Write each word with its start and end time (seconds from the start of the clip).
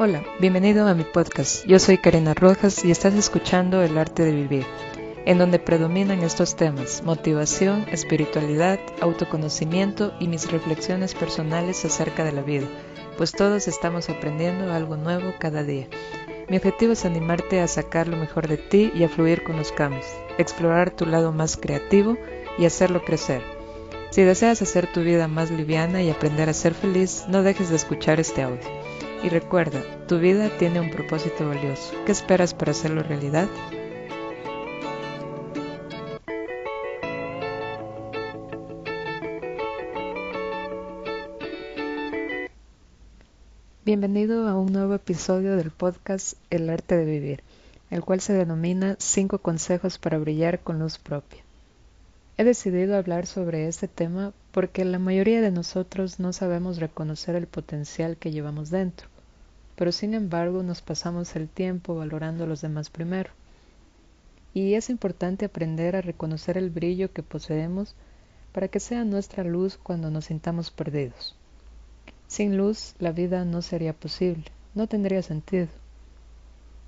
Hola, 0.00 0.22
bienvenido 0.38 0.86
a 0.86 0.94
mi 0.94 1.02
podcast. 1.02 1.66
Yo 1.66 1.80
soy 1.80 1.98
Karina 1.98 2.32
Rojas 2.32 2.84
y 2.84 2.92
estás 2.92 3.14
escuchando 3.14 3.82
El 3.82 3.98
arte 3.98 4.22
de 4.22 4.30
vivir, 4.30 4.64
en 5.26 5.38
donde 5.38 5.58
predominan 5.58 6.22
estos 6.22 6.54
temas, 6.54 7.02
motivación, 7.02 7.84
espiritualidad, 7.90 8.78
autoconocimiento 9.00 10.12
y 10.20 10.28
mis 10.28 10.52
reflexiones 10.52 11.16
personales 11.16 11.84
acerca 11.84 12.22
de 12.22 12.30
la 12.30 12.42
vida, 12.42 12.68
pues 13.16 13.32
todos 13.32 13.66
estamos 13.66 14.08
aprendiendo 14.08 14.72
algo 14.72 14.96
nuevo 14.96 15.32
cada 15.40 15.64
día. 15.64 15.88
Mi 16.48 16.58
objetivo 16.58 16.92
es 16.92 17.04
animarte 17.04 17.60
a 17.60 17.66
sacar 17.66 18.06
lo 18.06 18.16
mejor 18.16 18.46
de 18.46 18.56
ti 18.56 18.92
y 18.94 19.02
a 19.02 19.08
fluir 19.08 19.42
con 19.42 19.56
los 19.56 19.72
cambios, 19.72 20.06
explorar 20.38 20.92
tu 20.92 21.06
lado 21.06 21.32
más 21.32 21.56
creativo 21.56 22.16
y 22.56 22.66
hacerlo 22.66 23.04
crecer. 23.04 23.42
Si 24.10 24.22
deseas 24.22 24.62
hacer 24.62 24.86
tu 24.92 25.00
vida 25.00 25.26
más 25.26 25.50
liviana 25.50 26.04
y 26.04 26.10
aprender 26.10 26.48
a 26.48 26.54
ser 26.54 26.74
feliz, 26.74 27.24
no 27.26 27.42
dejes 27.42 27.70
de 27.70 27.74
escuchar 27.74 28.20
este 28.20 28.42
audio. 28.42 28.87
Y 29.20 29.30
recuerda, 29.30 29.82
tu 30.06 30.20
vida 30.20 30.48
tiene 30.58 30.80
un 30.80 30.90
propósito 30.90 31.48
valioso. 31.48 31.92
¿Qué 32.06 32.12
esperas 32.12 32.54
para 32.54 32.70
hacerlo 32.70 33.02
realidad? 33.02 33.48
Bienvenido 43.84 44.46
a 44.46 44.56
un 44.56 44.72
nuevo 44.72 44.94
episodio 44.94 45.56
del 45.56 45.72
podcast 45.72 46.34
El 46.50 46.70
arte 46.70 46.96
de 46.96 47.04
vivir, 47.04 47.42
el 47.90 48.04
cual 48.04 48.20
se 48.20 48.34
denomina 48.34 48.94
5 49.00 49.38
consejos 49.38 49.98
para 49.98 50.18
brillar 50.18 50.60
con 50.60 50.78
luz 50.78 50.98
propia. 50.98 51.42
He 52.36 52.44
decidido 52.44 52.96
hablar 52.96 53.26
sobre 53.26 53.66
este 53.66 53.88
tema 53.88 54.32
porque 54.52 54.84
la 54.84 55.00
mayoría 55.00 55.40
de 55.40 55.50
nosotros 55.50 56.20
no 56.20 56.32
sabemos 56.32 56.78
reconocer 56.78 57.34
el 57.34 57.48
potencial 57.48 58.16
que 58.16 58.30
llevamos 58.30 58.70
dentro, 58.70 59.08
pero 59.78 59.92
sin 59.92 60.12
embargo 60.12 60.64
nos 60.64 60.82
pasamos 60.82 61.36
el 61.36 61.48
tiempo 61.48 61.94
valorando 61.94 62.42
a 62.42 62.46
los 62.48 62.60
demás 62.60 62.90
primero. 62.90 63.30
Y 64.52 64.74
es 64.74 64.90
importante 64.90 65.44
aprender 65.44 65.94
a 65.94 66.00
reconocer 66.00 66.58
el 66.58 66.70
brillo 66.70 67.12
que 67.12 67.22
poseemos 67.22 67.94
para 68.52 68.66
que 68.66 68.80
sea 68.80 69.04
nuestra 69.04 69.44
luz 69.44 69.78
cuando 69.80 70.10
nos 70.10 70.24
sintamos 70.24 70.72
perdidos. 70.72 71.36
Sin 72.26 72.56
luz 72.56 72.96
la 72.98 73.12
vida 73.12 73.44
no 73.44 73.62
sería 73.62 73.92
posible, 73.92 74.46
no 74.74 74.88
tendría 74.88 75.22
sentido. 75.22 75.68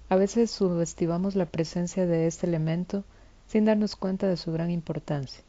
A 0.08 0.16
veces 0.16 0.50
subestimamos 0.50 1.36
la 1.36 1.46
presencia 1.46 2.06
de 2.06 2.26
este 2.26 2.48
elemento 2.48 3.04
sin 3.46 3.66
darnos 3.66 3.94
cuenta 3.94 4.26
de 4.26 4.36
su 4.36 4.50
gran 4.50 4.72
importancia. 4.72 5.44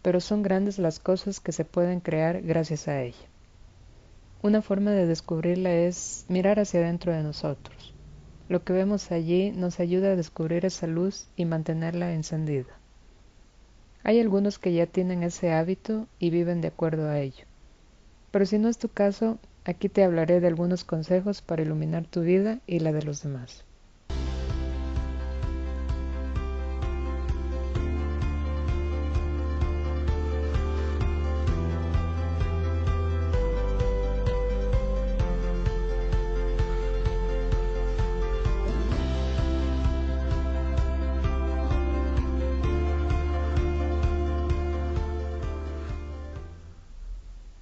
Pero 0.00 0.18
son 0.18 0.42
grandes 0.42 0.78
las 0.78 0.98
cosas 0.98 1.40
que 1.40 1.52
se 1.52 1.66
pueden 1.66 2.00
crear 2.00 2.40
gracias 2.40 2.88
a 2.88 3.02
ella. 3.02 3.33
Una 4.44 4.60
forma 4.60 4.90
de 4.90 5.06
descubrirla 5.06 5.72
es 5.72 6.26
mirar 6.28 6.60
hacia 6.60 6.80
adentro 6.80 7.14
de 7.14 7.22
nosotros. 7.22 7.94
Lo 8.50 8.62
que 8.62 8.74
vemos 8.74 9.10
allí 9.10 9.52
nos 9.52 9.80
ayuda 9.80 10.08
a 10.08 10.16
descubrir 10.16 10.66
esa 10.66 10.86
luz 10.86 11.28
y 11.34 11.46
mantenerla 11.46 12.12
encendida. 12.12 12.78
Hay 14.02 14.20
algunos 14.20 14.58
que 14.58 14.74
ya 14.74 14.84
tienen 14.84 15.22
ese 15.22 15.50
hábito 15.54 16.08
y 16.18 16.28
viven 16.28 16.60
de 16.60 16.68
acuerdo 16.68 17.08
a 17.08 17.20
ello. 17.20 17.46
Pero 18.32 18.44
si 18.44 18.58
no 18.58 18.68
es 18.68 18.76
tu 18.76 18.90
caso, 18.90 19.38
aquí 19.64 19.88
te 19.88 20.04
hablaré 20.04 20.40
de 20.40 20.48
algunos 20.48 20.84
consejos 20.84 21.40
para 21.40 21.62
iluminar 21.62 22.04
tu 22.04 22.20
vida 22.20 22.58
y 22.66 22.80
la 22.80 22.92
de 22.92 23.02
los 23.02 23.22
demás. 23.22 23.64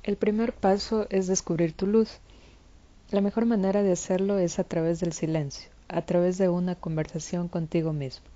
El 0.05 0.17
primer 0.17 0.53
paso 0.53 1.07
es 1.11 1.29
descubrir 1.29 1.75
tu 1.75 1.87
luz. 1.87 2.19
La 3.13 3.21
mejor 3.21 3.47
manera 3.47 3.85
de 3.85 3.93
hacerlo 3.93 4.37
es 4.39 4.59
a 4.59 4.65
través 4.65 4.99
del 4.99 5.13
silencio, 5.13 5.71
a 5.87 6.03
través 6.03 6.39
de 6.39 6.49
una 6.49 6.75
conversación 6.75 7.47
contigo 7.47 7.93
mismo. 7.93 8.27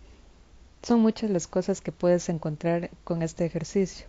Son 0.83 1.01
muchas 1.01 1.29
las 1.29 1.49
cosas 1.49 1.81
que 1.81 1.91
puedes 1.91 2.29
encontrar 2.29 2.91
con 3.03 3.21
este 3.21 3.45
ejercicio, 3.45 4.07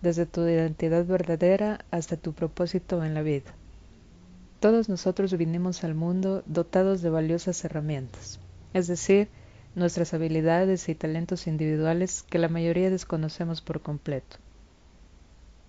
desde 0.00 0.24
tu 0.24 0.40
identidad 0.48 1.04
verdadera 1.04 1.84
hasta 1.90 2.16
tu 2.16 2.32
propósito 2.32 3.04
en 3.04 3.12
la 3.12 3.20
vida. 3.20 3.52
Todos 4.60 4.88
nosotros 4.88 5.36
vinimos 5.36 5.84
al 5.84 5.94
mundo 5.94 6.42
dotados 6.46 7.02
de 7.02 7.10
valiosas 7.10 7.62
herramientas, 7.62 8.40
es 8.72 8.86
decir, 8.86 9.28
nuestras 9.74 10.14
habilidades 10.14 10.88
y 10.88 10.94
talentos 10.94 11.46
individuales 11.46 12.22
que 12.22 12.38
la 12.38 12.48
mayoría 12.48 12.88
desconocemos 12.88 13.60
por 13.60 13.82
completo. 13.82 14.38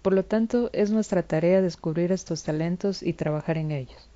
Por 0.07 0.13
lo 0.13 0.23
tanto, 0.23 0.69
es 0.72 0.90
nuestra 0.90 1.22
tarea 1.22 1.62
descubrir 1.62 2.13
estos 2.13 2.44
talentos 2.44 3.03
y 3.03 3.12
trabajar 3.12 3.57
en 3.57 3.72
ellos. 3.72 4.07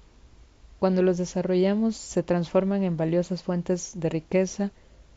Cuando 0.79 1.02
los 1.02 1.18
desarrollamos, 1.18 1.97
se 1.97 2.24
transforman 2.24 2.84
en 2.84 2.96
valiosas 2.96 3.44
fuentes 3.44 3.91
de 3.96 4.07
riqueza, 4.07 4.72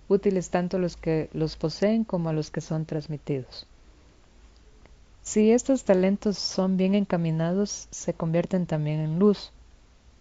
útiles 0.08 0.50
tanto 0.50 0.76
a 0.76 0.80
los 0.80 0.96
que 0.96 1.30
los 1.32 1.54
poseen 1.54 2.02
como 2.02 2.28
a 2.28 2.32
los 2.32 2.50
que 2.50 2.60
son 2.60 2.86
transmitidos. 2.86 3.68
Si 5.22 5.52
estos 5.52 5.84
talentos 5.84 6.38
son 6.38 6.76
bien 6.76 6.96
encaminados, 6.96 7.86
se 7.92 8.14
convierten 8.14 8.66
también 8.66 8.98
en 8.98 9.20
luz, 9.20 9.52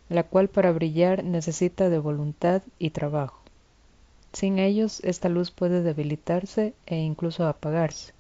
la 0.08 0.22
cual 0.22 0.50
para 0.50 0.72
brillar 0.72 1.24
necesita 1.24 1.90
de 1.90 1.98
voluntad 1.98 2.62
y 2.78 2.92
trabajo. 2.92 3.42
Sin 4.34 4.60
ellos, 4.60 5.00
esta 5.04 5.30
luz 5.30 5.50
puede 5.50 5.82
debilitarse 5.82 6.76
e 6.86 6.98
incluso 6.98 7.48
apagarse. 7.48 8.14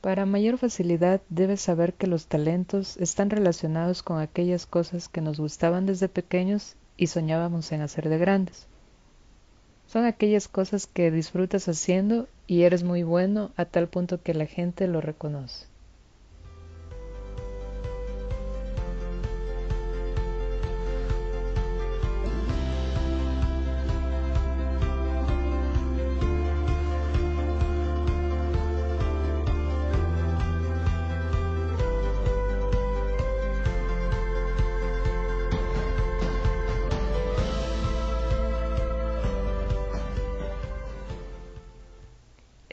Para 0.00 0.24
mayor 0.24 0.56
facilidad 0.56 1.20
debes 1.28 1.60
saber 1.60 1.92
que 1.92 2.06
los 2.06 2.26
talentos 2.26 2.96
están 2.96 3.28
relacionados 3.28 4.02
con 4.02 4.18
aquellas 4.18 4.64
cosas 4.64 5.08
que 5.08 5.20
nos 5.20 5.38
gustaban 5.38 5.84
desde 5.84 6.08
pequeños 6.08 6.76
y 6.96 7.08
soñábamos 7.08 7.70
en 7.72 7.82
hacer 7.82 8.08
de 8.08 8.16
grandes. 8.16 8.66
Son 9.86 10.06
aquellas 10.06 10.48
cosas 10.48 10.86
que 10.86 11.10
disfrutas 11.10 11.68
haciendo 11.68 12.28
y 12.46 12.62
eres 12.62 12.82
muy 12.82 13.02
bueno 13.02 13.50
a 13.56 13.66
tal 13.66 13.88
punto 13.88 14.22
que 14.22 14.32
la 14.32 14.46
gente 14.46 14.86
lo 14.86 15.02
reconoce. 15.02 15.69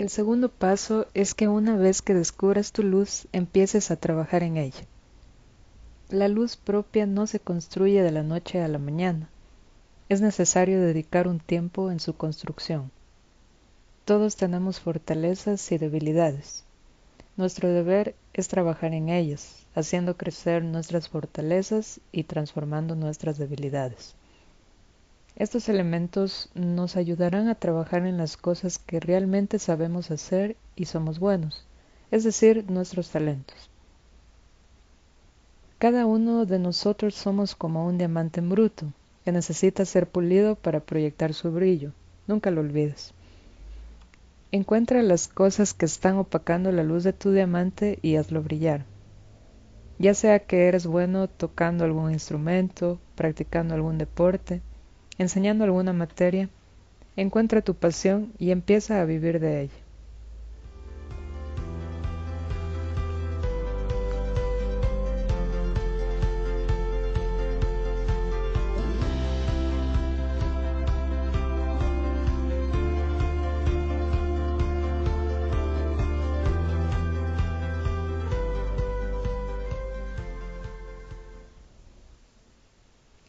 El 0.08 0.12
segundo 0.12 0.48
paso 0.48 1.06
es 1.14 1.34
que 1.34 1.50
una 1.50 1.76
vez 1.76 2.02
que 2.02 2.14
descubras 2.14 2.72
tu 2.72 2.82
luz, 2.82 3.28
empieces 3.34 3.92
a 3.92 3.98
trabajar 3.98 4.42
en 4.42 4.56
ella. 4.56 4.86
La 6.08 6.30
luz 6.30 6.56
propia 6.56 7.06
no 7.06 7.28
se 7.28 7.42
construye 7.42 8.02
de 8.02 8.12
la 8.14 8.24
noche 8.24 8.62
a 8.62 8.70
la 8.70 8.78
mañana. 8.78 9.30
Es 10.08 10.22
necesario 10.22 10.80
dedicar 10.80 11.28
un 11.28 11.42
tiempo 11.42 11.92
en 11.92 12.00
su 12.00 12.16
construcción. 12.16 12.90
Todos 14.06 14.38
tenemos 14.38 14.80
fortalezas 14.80 15.70
y 15.74 15.78
debilidades. 15.78 16.64
Nuestro 17.36 17.68
deber 17.68 18.16
es 18.32 18.48
trabajar 18.48 18.94
en 18.94 19.10
ellas, 19.10 19.68
haciendo 19.76 20.16
crecer 20.16 20.64
nuestras 20.64 21.10
fortalezas 21.10 22.00
y 22.14 22.24
transformando 22.24 22.96
nuestras 22.96 23.38
debilidades. 23.38 24.16
Estos 25.38 25.70
elementos 25.70 26.50
nos 26.56 26.96
ayudarán 26.96 27.48
a 27.48 27.54
trabajar 27.54 28.08
en 28.08 28.18
las 28.18 28.38
cosas 28.38 28.80
que 28.80 29.00
realmente 29.00 29.60
sabemos 29.60 30.10
hacer 30.10 30.56
y 30.76 30.86
somos 30.86 31.20
buenos, 31.20 31.64
es 32.10 32.24
decir, 32.24 32.66
nuestros 32.72 33.12
talentos. 33.12 33.70
Cada 35.78 36.08
uno 36.08 36.48
de 36.48 36.58
nosotros 36.58 37.14
somos 37.14 37.54
como 37.54 37.86
un 37.86 38.00
diamante 38.00 38.40
en 38.40 38.50
bruto, 38.50 38.88
que 39.26 39.32
necesita 39.32 39.86
ser 39.86 40.10
pulido 40.10 40.56
para 40.56 40.80
proyectar 40.80 41.36
su 41.36 41.52
brillo. 41.52 41.92
Nunca 42.26 42.50
lo 42.50 42.62
olvides. 42.62 43.14
Encuentra 44.52 45.04
las 45.04 45.28
cosas 45.28 45.76
que 45.76 45.86
están 45.86 46.18
opacando 46.18 46.72
la 46.72 46.82
luz 46.82 47.04
de 47.04 47.14
tu 47.14 47.32
diamante 47.32 48.00
y 48.02 48.16
hazlo 48.16 48.42
brillar. 48.42 48.86
Ya 50.00 50.16
sea 50.16 50.40
que 50.40 50.68
eres 50.68 50.88
bueno 50.88 51.28
tocando 51.28 51.86
algún 51.86 52.12
instrumento, 52.12 52.98
practicando 53.14 53.76
algún 53.76 54.00
deporte, 54.00 54.62
enseñando 55.18 55.64
alguna 55.64 55.94
materia, 55.94 56.50
encuentra 57.16 57.62
tu 57.62 57.74
pasión 57.74 58.34
y 58.38 58.52
empieza 58.52 59.02
a 59.02 59.06
vivir 59.06 59.40
de 59.40 59.62
ella. 59.62 59.74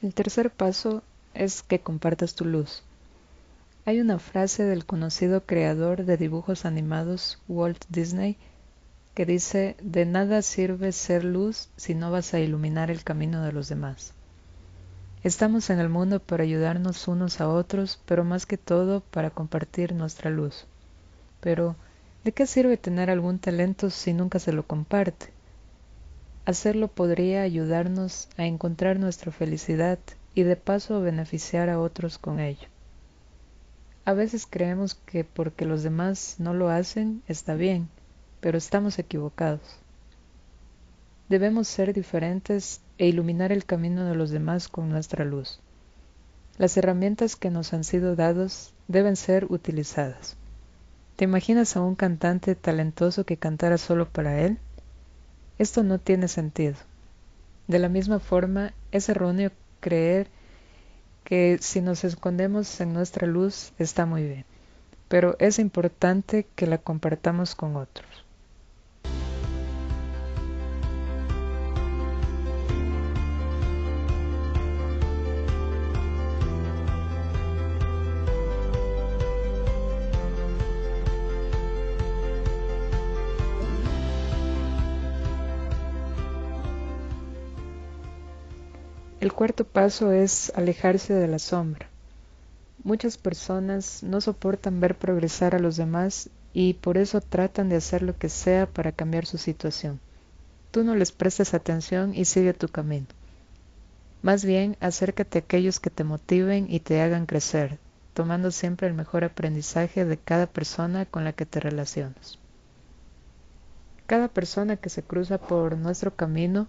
El 0.01 0.15
tercer 0.15 0.51
paso 0.51 1.03
es 1.39 1.63
que 1.63 1.79
compartas 1.79 2.35
tu 2.35 2.45
luz. 2.45 2.83
Hay 3.85 4.01
una 4.01 4.19
frase 4.19 4.65
del 4.65 4.85
conocido 4.85 5.47
creador 5.47 6.05
de 6.05 6.17
dibujos 6.17 6.65
animados 6.65 7.39
Walt 7.49 7.85
Disney 7.89 8.37
que 9.15 9.25
dice, 9.25 9.77
de 9.81 10.05
nada 10.05 10.43
sirve 10.43 10.93
ser 10.93 11.25
luz 11.25 11.71
si 11.77 11.95
no 11.95 12.11
vas 12.11 12.35
a 12.35 12.41
iluminar 12.41 12.91
el 12.91 13.03
camino 13.03 13.43
de 13.43 13.53
los 13.53 13.69
demás. 13.69 14.13
Estamos 15.25 15.71
en 15.71 15.79
el 15.79 15.89
mundo 15.89 16.21
para 16.21 16.45
ayudarnos 16.45 17.09
unos 17.09 17.41
a 17.41 17.49
otros, 17.49 18.01
pero 18.05 18.25
más 18.25 18.47
que 18.47 18.59
todo 18.59 19.01
para 19.01 19.31
compartir 19.31 19.93
nuestra 19.93 20.31
luz. 20.31 20.67
Pero, 21.41 21.75
¿de 22.25 22.33
qué 22.33 22.47
sirve 22.47 22.77
tener 22.77 23.11
algún 23.11 23.39
talento 23.39 23.91
si 23.91 24.13
nunca 24.13 24.39
se 24.39 24.53
lo 24.53 24.65
comparte? 24.65 25.33
Hacerlo 26.45 26.89
podría 26.89 27.43
ayudarnos 27.43 28.29
a 28.37 28.47
encontrar 28.47 28.99
nuestra 28.99 29.33
felicidad 29.33 29.99
y 30.39 30.45
de 30.45 30.55
paso 30.55 31.01
beneficiar 31.01 31.69
a 31.69 31.81
otros 31.81 32.17
con 32.17 32.39
ello. 32.39 32.69
A 34.05 34.13
veces 34.13 34.47
creemos 34.49 34.95
que 34.95 35.25
porque 35.25 35.65
los 35.65 35.83
demás 35.83 36.37
no 36.39 36.55
lo 36.55 36.69
hacen 36.69 37.25
está 37.27 37.57
bien, 37.57 37.89
pero 38.39 38.57
estamos 38.57 39.01
equivocados. 39.01 39.81
Debemos 41.29 41.67
ser 41.67 41.93
diferentes 41.93 42.83
e 42.99 43.09
iluminar 43.09 43.51
el 43.51 43.65
camino 43.65 44.05
de 44.05 44.15
los 44.15 44.31
demás 44.31 44.69
con 44.69 44.89
nuestra 44.91 45.25
luz. 45.25 45.59
Las 46.57 46.77
herramientas 46.77 47.35
que 47.35 47.51
nos 47.51 47.73
han 47.73 47.83
sido 47.83 48.15
dados 48.15 48.73
deben 48.87 49.17
ser 49.17 49.47
utilizadas. 49.47 50.37
¿Te 51.17 51.25
imaginas 51.25 51.77
a 51.77 51.81
un 51.81 51.97
cantante 51.97 52.55
talentoso 52.55 53.25
que 53.25 53.39
cantara 53.39 53.77
solo 53.77 54.09
para 54.09 54.41
él? 54.43 54.59
Esto 55.59 55.83
no 55.83 55.99
tiene 55.99 56.29
sentido. 56.29 56.77
De 57.67 57.81
la 57.81 57.89
misma 57.89 58.21
forma, 58.21 58.73
es 58.93 59.09
erróneo 59.09 59.51
creer 59.81 60.29
que 61.25 61.59
si 61.61 61.81
nos 61.81 62.05
escondemos 62.05 62.81
en 62.81 62.93
nuestra 62.93 63.27
luz 63.27 63.73
está 63.79 64.07
muy 64.07 64.23
bien, 64.23 64.45
pero 65.09 65.37
es 65.39 65.59
importante 65.59 66.47
que 66.55 66.67
la 66.67 66.79
compartamos 66.79 67.55
con 67.55 67.77
otros. 67.77 68.28
El 89.29 89.35
cuarto 89.35 89.65
paso 89.65 90.11
es 90.11 90.51
alejarse 90.57 91.13
de 91.13 91.29
la 91.29 91.39
sombra. 91.39 91.87
Muchas 92.83 93.19
personas 93.19 94.03
no 94.03 94.23
soportan 94.23 94.81
ver 94.81 94.97
progresar 94.97 95.55
a 95.55 95.59
los 95.59 95.77
demás 95.77 96.31
y 96.55 96.73
por 96.73 96.97
eso 96.97 97.21
tratan 97.21 97.69
de 97.69 97.77
hacer 97.77 98.01
lo 98.01 98.17
que 98.17 98.31
sea 98.31 98.65
para 98.65 98.91
cambiar 98.91 99.27
su 99.27 99.37
situación. 99.37 100.01
Tú 100.71 100.83
no 100.83 100.95
les 100.95 101.13
prestes 101.13 101.53
atención 101.53 102.15
y 102.15 102.25
sigue 102.25 102.55
tu 102.55 102.69
camino. 102.69 103.05
Más 104.23 104.47
bien, 104.47 104.79
acércate 104.81 105.37
a 105.37 105.43
aquellos 105.43 105.79
que 105.79 105.91
te 105.91 106.05
motiven 106.05 106.65
y 106.67 106.81
te 106.81 107.03
hagan 107.03 107.27
crecer, 107.27 107.79
tomando 108.15 108.51
siempre 108.51 108.87
el 108.87 108.95
mejor 108.95 109.25
aprendizaje 109.25 110.07
de 110.07 110.17
cada 110.17 110.47
persona 110.47 111.05
con 111.05 111.25
la 111.25 111.35
que 111.35 111.45
te 111.45 111.61
relacionas. 111.61 112.39
Cada 114.07 114.29
persona 114.29 114.79
que 114.79 114.89
se 114.89 115.03
cruza 115.03 115.37
por 115.37 115.77
nuestro 115.77 116.17
camino 116.17 116.67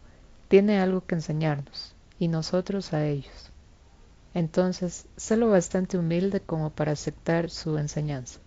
tiene 0.50 0.82
algo 0.82 1.06
que 1.06 1.16
enseñarnos, 1.16 1.96
y 2.20 2.28
nosotros 2.28 2.94
a 2.94 3.06
ellos. 3.06 3.52
Entonces, 4.34 5.08
sé 5.18 5.38
lo 5.38 5.50
bastante 5.50 5.98
humilde 5.98 6.40
como 6.42 6.70
para 6.70 6.92
aceptar 6.92 7.50
su 7.50 7.78
enseñanza. 7.78 8.40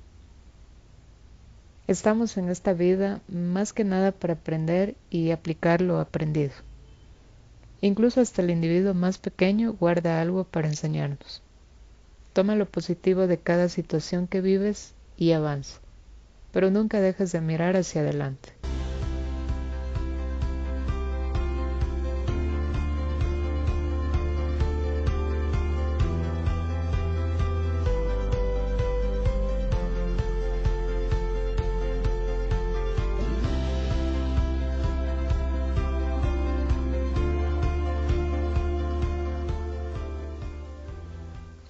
Estamos 1.89 2.37
en 2.37 2.49
esta 2.49 2.75
vida 2.75 3.21
más 3.27 3.73
que 3.73 3.83
nada 3.83 4.13
para 4.13 4.35
aprender 4.35 4.95
y 5.11 5.33
aplicar 5.33 5.81
lo 5.81 5.99
aprendido. 5.99 6.53
Incluso 7.81 8.21
hasta 8.21 8.43
el 8.43 8.51
individuo 8.51 8.95
más 8.95 9.19
pequeño 9.19 9.73
guarda 9.73 10.21
algo 10.21 10.45
para 10.45 10.69
enseñarnos. 10.69 11.43
Toma 12.33 12.55
lo 12.55 12.67
positivo 12.67 13.27
de 13.27 13.39
cada 13.39 13.69
situación 13.69 14.29
que 14.29 14.41
vives 14.41 14.95
y 15.17 15.33
avanza, 15.33 15.81
pero 16.53 16.71
nunca 16.71 17.01
dejes 17.01 17.33
de 17.33 17.41
mirar 17.41 17.77
hacia 17.77 18.03
adelante. 18.03 18.62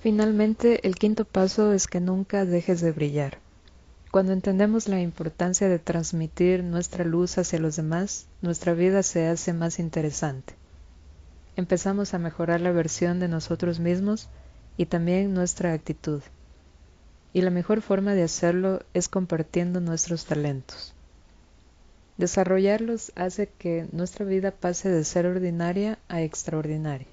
Finalmente, 0.02 0.84
el 0.84 0.96
quinto 0.96 1.24
paso 1.24 1.72
es 1.72 1.86
que 1.86 2.00
nunca 2.00 2.44
dejes 2.44 2.80
de 2.80 2.90
brillar. 2.90 3.38
Cuando 4.10 4.32
entendemos 4.32 4.88
la 4.88 5.00
importancia 5.00 5.68
de 5.68 5.78
transmitir 5.78 6.64
nuestra 6.64 7.04
luz 7.04 7.38
hacia 7.38 7.60
los 7.60 7.76
demás, 7.76 8.26
nuestra 8.40 8.74
vida 8.74 9.04
se 9.04 9.28
hace 9.28 9.52
más 9.52 9.78
interesante. 9.78 10.54
Empezamos 11.54 12.14
a 12.14 12.18
mejorar 12.18 12.60
la 12.60 12.72
versión 12.72 13.20
de 13.20 13.28
nosotros 13.28 13.78
mismos 13.78 14.28
y 14.76 14.86
también 14.86 15.34
nuestra 15.34 15.72
actitud. 15.72 16.20
Y 17.32 17.42
la 17.42 17.50
mejor 17.50 17.80
forma 17.80 18.14
de 18.14 18.24
hacerlo 18.24 18.80
es 18.94 19.08
compartiendo 19.08 19.80
nuestros 19.80 20.26
talentos. 20.26 20.94
Desarrollarlos 22.16 23.12
hace 23.14 23.50
que 23.56 23.86
nuestra 23.92 24.26
vida 24.26 24.50
pase 24.50 24.88
de 24.88 25.04
ser 25.04 25.26
ordinaria 25.26 26.00
a 26.08 26.22
extraordinaria, 26.22 27.06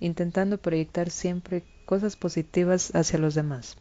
intentando 0.00 0.58
proyectar 0.58 1.10
siempre 1.10 1.62
cosas 1.84 2.16
positivas 2.16 2.94
hacia 2.94 3.18
los 3.18 3.34
demás. 3.34 3.76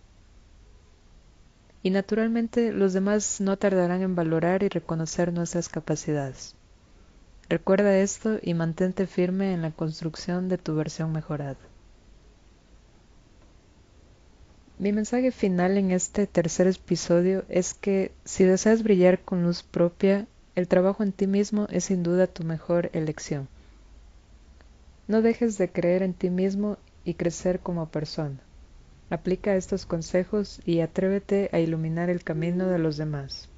Y 1.81 1.89
naturalmente 1.89 2.71
los 2.71 2.93
demás 2.93 3.41
no 3.41 3.57
tardarán 3.57 4.01
en 4.01 4.15
valorar 4.15 4.63
y 4.63 4.69
reconocer 4.69 5.33
nuestras 5.33 5.69
capacidades. 5.69 6.55
Recuerda 7.49 7.97
esto 7.97 8.39
y 8.41 8.53
mantente 8.53 9.05
firme 9.05 9.53
en 9.53 9.61
la 9.61 9.71
construcción 9.71 10.47
de 10.47 10.57
tu 10.57 10.75
versión 10.75 11.11
mejorada. 11.11 11.57
Mi 14.79 14.91
mensaje 14.91 15.31
final 15.31 15.77
en 15.77 15.91
este 15.91 16.25
tercer 16.25 16.67
episodio 16.67 17.45
es 17.47 17.73
que 17.73 18.11
si 18.25 18.43
deseas 18.43 18.81
brillar 18.83 19.19
con 19.19 19.43
luz 19.43 19.61
propia, 19.61 20.25
el 20.55 20.67
trabajo 20.67 21.03
en 21.03 21.11
ti 21.11 21.27
mismo 21.27 21.67
es 21.69 21.85
sin 21.85 22.03
duda 22.03 22.27
tu 22.27 22.43
mejor 22.43 22.89
elección. 22.93 23.47
No 25.07 25.21
dejes 25.21 25.57
de 25.57 25.69
creer 25.69 26.01
en 26.01 26.13
ti 26.13 26.29
mismo 26.29 26.77
y 27.03 27.15
crecer 27.15 27.61
como 27.61 27.91
persona. 27.91 28.43
Aplica 29.09 29.55
estos 29.55 29.85
consejos 29.85 30.61
y 30.65 30.79
atrévete 30.81 31.49
a 31.53 31.59
iluminar 31.59 32.09
el 32.09 32.23
camino 32.23 32.67
de 32.67 32.79
los 32.79 32.97
demás. 32.97 33.52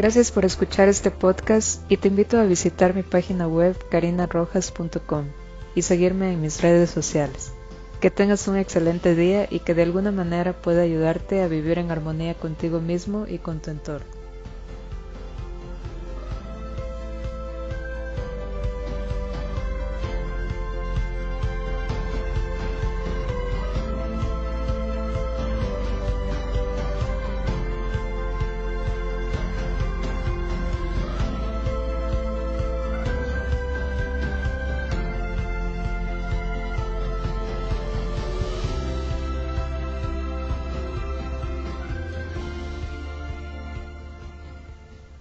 Gracias 0.00 0.32
por 0.32 0.46
escuchar 0.46 0.88
este 0.88 1.10
podcast 1.10 1.82
y 1.92 1.98
te 1.98 2.08
invito 2.08 2.38
a 2.38 2.44
visitar 2.44 2.94
mi 2.94 3.02
página 3.02 3.46
web 3.46 3.76
carinarrojas.com 3.90 5.26
y 5.74 5.82
seguirme 5.82 6.32
en 6.32 6.40
mis 6.40 6.62
redes 6.62 6.88
sociales. 6.88 7.52
Que 8.00 8.10
tengas 8.10 8.48
un 8.48 8.56
excelente 8.56 9.14
día 9.14 9.46
y 9.50 9.58
que 9.58 9.74
de 9.74 9.82
alguna 9.82 10.10
manera 10.10 10.54
pueda 10.54 10.80
ayudarte 10.80 11.42
a 11.42 11.48
vivir 11.48 11.78
en 11.78 11.90
armonía 11.90 12.32
contigo 12.32 12.80
mismo 12.80 13.26
y 13.28 13.40
con 13.40 13.60
tu 13.60 13.72
entorno. 13.72 14.19